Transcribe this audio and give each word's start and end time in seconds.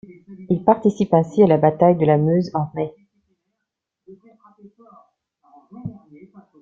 Il 0.49 0.63
participe 0.63 1.13
ainsi 1.13 1.43
à 1.43 1.45
la 1.45 1.59
bataille 1.59 1.95
de 1.95 2.07
la 2.07 2.17
Meuse 2.17 2.49
en 2.55 2.71
mai. 2.73 2.91